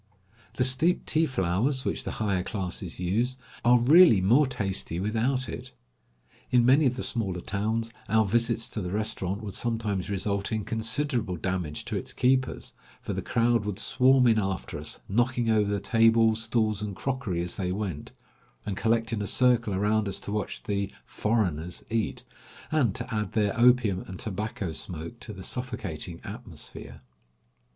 [0.55, 5.73] The steeped tea flowers, which the higher classes use, are really more tasty without it.
[6.49, 10.63] In many of the smaller towns, our visits to the restaurant would sometimes result in
[10.63, 15.69] considerable damage to its keepers, for the crowd would swarm in after us, knocking over
[15.69, 18.11] the table, stools, and crockery as they went,
[18.65, 22.23] and collect in a circle around us to watch the "foreigners" eat,
[22.71, 27.01] and to add their opium and tobacco smoke to the suffocating atmosphere.